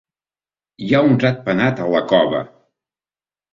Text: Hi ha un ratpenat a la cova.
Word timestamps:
Hi 0.85 0.89
ha 0.93 1.01
un 1.09 1.13
ratpenat 1.25 1.83
a 1.85 1.91
la 1.97 2.03
cova. 2.15 2.43